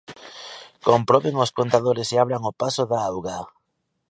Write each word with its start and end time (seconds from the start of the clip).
Comproben 0.87 1.35
os 1.43 1.53
contadores 1.57 2.07
e 2.15 2.17
abran 2.17 2.43
o 2.51 2.53
paso 2.61 2.83
da 2.91 2.99
auga. 3.09 3.37